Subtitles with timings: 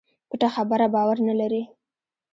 [0.29, 1.63] پټه خبره باور نه لري.